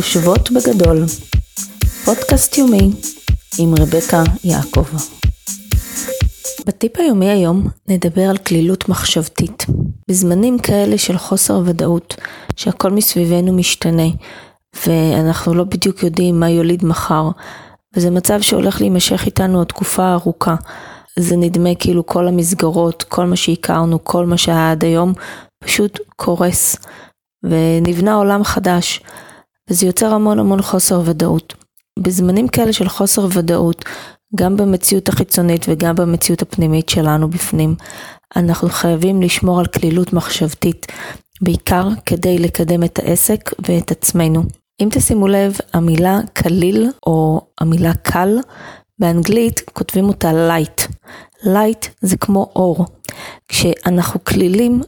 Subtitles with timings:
[0.00, 1.04] חושבות בגדול,
[2.04, 2.90] פודקאסט יומי
[3.58, 4.84] עם רבקה יעקב.
[6.66, 9.66] בטיפ היומי היום נדבר על כלילות מחשבתית.
[10.08, 12.14] בזמנים כאלה של חוסר ודאות,
[12.56, 14.08] שהכל מסביבנו משתנה,
[14.86, 17.30] ואנחנו לא בדיוק יודעים מה יוליד מחר,
[17.96, 20.54] וזה מצב שהולך להימשך איתנו עוד תקופה ארוכה.
[21.18, 25.12] זה נדמה כאילו כל המסגרות, כל מה שהכרנו, כל מה שהיה עד היום,
[25.64, 26.76] פשוט קורס.
[27.42, 29.00] ונבנה עולם חדש,
[29.70, 31.54] וזה יוצר המון המון חוסר ודאות.
[31.98, 33.84] בזמנים כאלה של חוסר ודאות,
[34.34, 37.74] גם במציאות החיצונית וגם במציאות הפנימית שלנו בפנים,
[38.36, 40.86] אנחנו חייבים לשמור על כלילות מחשבתית,
[41.42, 44.42] בעיקר כדי לקדם את העסק ואת עצמנו.
[44.80, 48.38] אם תשימו לב, המילה קליל או המילה קל,
[48.98, 50.92] באנגלית כותבים אותה light.
[51.44, 52.86] light זה כמו אור.
[53.48, 54.80] כשאנחנו כלילים,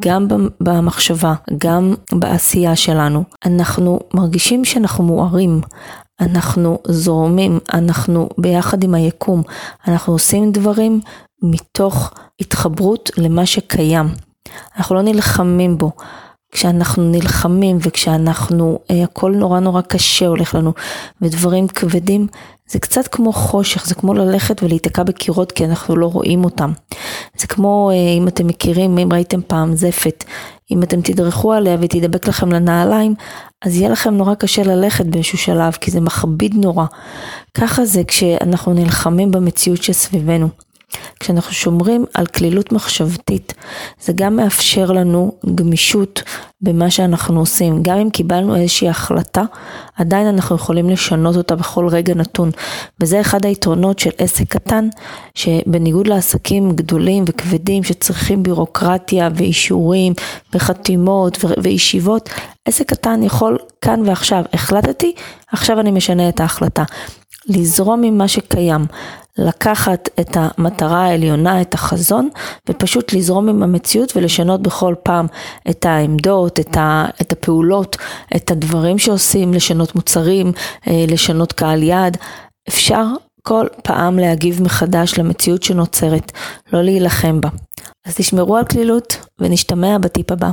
[0.00, 0.28] גם
[0.60, 5.60] במחשבה, גם בעשייה שלנו, אנחנו מרגישים שאנחנו מוארים,
[6.20, 9.42] אנחנו זורמים, אנחנו ביחד עם היקום,
[9.88, 11.00] אנחנו עושים דברים
[11.42, 14.06] מתוך התחברות למה שקיים.
[14.76, 15.90] אנחנו לא נלחמים בו.
[16.52, 20.72] כשאנחנו נלחמים וכשאנחנו, אה, הכל נורא נורא קשה הולך לנו
[21.22, 22.26] ודברים כבדים,
[22.68, 26.72] זה קצת כמו חושך, זה כמו ללכת ולהיתקע בקירות כי אנחנו לא רואים אותם.
[27.40, 30.24] זה כמו, אה, אם אתם מכירים, אם ראיתם פעם זפת,
[30.70, 33.14] אם אתם תדרכו עליה ותדבק לכם לנעליים,
[33.64, 36.86] אז יהיה לכם נורא קשה ללכת באיזשהו שלב, כי זה מכביד נורא.
[37.54, 40.65] ככה זה כשאנחנו נלחמים במציאות שסביבנו.
[41.20, 43.54] כשאנחנו שומרים על כלילות מחשבתית,
[44.00, 46.22] זה גם מאפשר לנו גמישות
[46.60, 47.82] במה שאנחנו עושים.
[47.82, 49.42] גם אם קיבלנו איזושהי החלטה,
[49.96, 52.50] עדיין אנחנו יכולים לשנות אותה בכל רגע נתון.
[53.00, 54.88] וזה אחד היתרונות של עסק קטן,
[55.34, 60.12] שבניגוד לעסקים גדולים וכבדים שצריכים בירוקרטיה ואישורים
[60.54, 62.30] וחתימות וישיבות,
[62.64, 65.14] עסק קטן יכול כאן ועכשיו, החלטתי,
[65.52, 66.84] עכשיו אני משנה את ההחלטה.
[67.48, 68.86] לזרום עם מה שקיים,
[69.38, 72.28] לקחת את המטרה העליונה, את החזון,
[72.68, 75.26] ופשוט לזרום עם המציאות ולשנות בכל פעם
[75.70, 77.96] את העמדות, את, ה, את הפעולות,
[78.36, 80.52] את הדברים שעושים, לשנות מוצרים,
[80.88, 82.16] אה, לשנות קהל יעד.
[82.68, 83.04] אפשר
[83.42, 86.32] כל פעם להגיב מחדש למציאות שנוצרת,
[86.72, 87.48] לא להילחם בה.
[88.06, 90.50] אז תשמרו על כלילות ונשתמע בטיפ הבא.